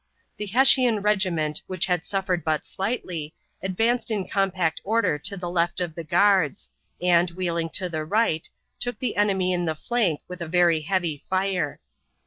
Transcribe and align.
The 0.37 0.47
Hessian 0.47 1.01
regiment, 1.03 1.61
which 1.67 1.85
had 1.85 2.03
suffered 2.03 2.43
but 2.43 2.65
slightly, 2.65 3.35
advanced 3.61 4.09
in 4.09 4.27
compact 4.27 4.81
order 4.83 5.19
to 5.19 5.37
the 5.37 5.47
left 5.47 5.79
of 5.79 5.93
the 5.93 6.03
guards, 6.03 6.71
and, 6.99 7.29
wheeling 7.29 7.69
to 7.73 7.87
the 7.87 8.03
right, 8.03 8.49
took 8.79 8.97
the 8.97 9.15
enemy 9.15 9.53
in 9.53 9.65
the 9.65 9.75
flank 9.75 10.21
with 10.27 10.41
a 10.41 10.47
very 10.47 10.81
heavy 10.81 11.23
fire. 11.29 11.79